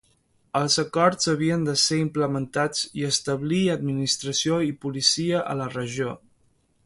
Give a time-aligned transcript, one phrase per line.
[0.59, 6.17] Els acords havien de ser implementats i establir administració i policia a la regió.